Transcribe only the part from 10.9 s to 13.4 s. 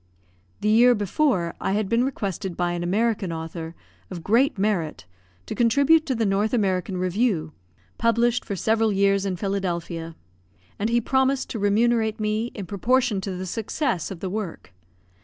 promised to remunerate me in proportion to